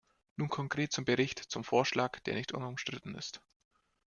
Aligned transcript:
Nun 0.35 0.49
konkret 0.49 0.91
zum 0.91 1.05
Bericht, 1.05 1.37
zum 1.51 1.63
Vorschlag, 1.63 2.21
der 2.21 2.33
nicht 2.33 2.53
unumstritten 2.53 3.13
ist. 3.13 3.39